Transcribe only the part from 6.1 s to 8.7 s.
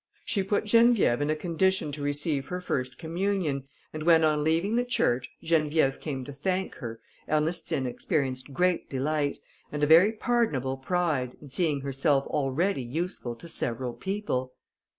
to thank her, Ernestine experienced